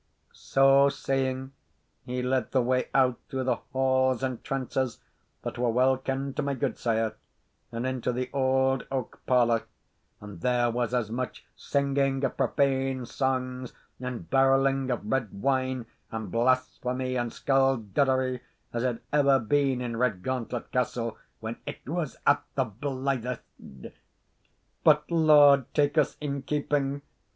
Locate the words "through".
3.29-3.43